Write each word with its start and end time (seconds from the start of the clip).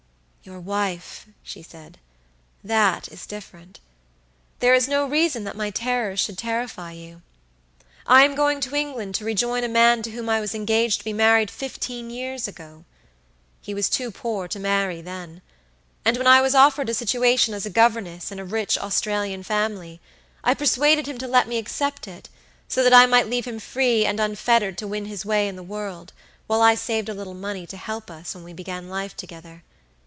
"Your 0.43 0.59
wife," 0.59 1.27
she 1.43 1.61
said; 1.61 1.99
"that 2.63 3.07
is 3.09 3.27
different. 3.27 3.79
There 4.57 4.73
is 4.73 4.87
no 4.87 5.05
reason 5.05 5.43
that 5.43 5.55
my 5.55 5.69
terrors 5.69 6.19
should 6.19 6.39
terrify 6.39 6.93
you. 6.93 7.21
I 8.07 8.23
am 8.23 8.33
going 8.33 8.59
to 8.61 8.75
England 8.75 9.13
to 9.15 9.23
rejoin 9.23 9.63
a 9.63 9.67
man 9.67 10.01
to 10.01 10.09
whom 10.09 10.29
I 10.29 10.39
was 10.39 10.55
engaged 10.55 10.97
to 10.97 11.05
be 11.05 11.13
married 11.13 11.51
fifteen 11.51 12.09
years 12.09 12.47
ago. 12.47 12.85
He 13.61 13.75
was 13.75 13.87
too 13.87 14.09
poor 14.09 14.47
to 14.47 14.59
marry 14.59 14.99
then, 14.99 15.43
and 16.03 16.17
when 16.17 16.25
I 16.25 16.41
was 16.41 16.55
offered 16.55 16.89
a 16.89 16.95
situation 16.95 17.53
as 17.53 17.67
governess 17.67 18.31
in 18.31 18.39
a 18.39 18.43
rich 18.43 18.79
Australian 18.79 19.43
family, 19.43 20.01
I 20.43 20.55
persuaded 20.55 21.05
him 21.05 21.19
to 21.19 21.27
let 21.27 21.47
me 21.47 21.59
accept 21.59 22.07
it, 22.07 22.29
so 22.67 22.81
that 22.83 22.93
I 22.95 23.05
might 23.05 23.29
leave 23.29 23.45
him 23.45 23.59
free 23.59 24.07
and 24.07 24.19
unfettered 24.19 24.75
to 24.79 24.87
win 24.87 25.05
his 25.05 25.23
way 25.23 25.47
in 25.47 25.55
the 25.55 25.61
world, 25.61 26.13
while 26.47 26.63
I 26.63 26.73
saved 26.73 27.09
a 27.09 27.13
little 27.13 27.35
money 27.35 27.67
to 27.67 27.77
help 27.77 28.09
us 28.09 28.33
when 28.33 28.43
we 28.43 28.53
began 28.53 28.89
life 28.89 29.15
together. 29.15 29.61